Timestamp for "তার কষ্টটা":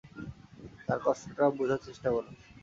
0.85-1.45